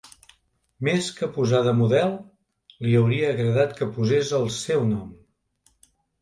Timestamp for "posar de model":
1.35-2.15